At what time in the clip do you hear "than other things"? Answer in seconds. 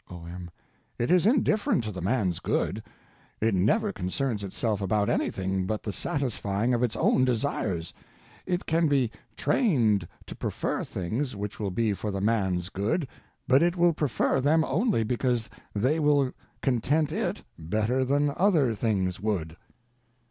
18.03-19.19